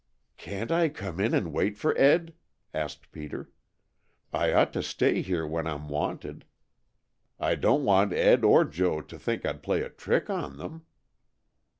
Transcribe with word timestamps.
"Can't 0.37 0.71
I 0.71 0.89
come 0.89 1.19
in 1.19 1.35
and 1.35 1.53
wait 1.53 1.77
for 1.77 1.95
Ed?" 1.95 2.33
asked 2.73 3.11
Peter. 3.11 3.51
"I 4.33 4.51
ought 4.51 4.73
to 4.73 4.81
stay 4.81 5.21
here 5.21 5.45
when 5.45 5.67
I'm 5.67 5.89
wanted. 5.89 6.43
I 7.39 7.53
don't 7.53 7.83
want 7.85 8.11
Ed 8.11 8.43
or 8.43 8.65
Joe 8.65 9.01
to 9.01 9.19
think 9.19 9.45
I'd 9.45 9.61
play 9.61 9.81
a 9.83 9.89
trick 9.91 10.27
on 10.27 10.57
them." 10.57 10.87